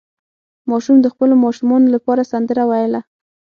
[0.69, 3.01] ماشوم د خپلو ماشومانو لپاره سندره ویله.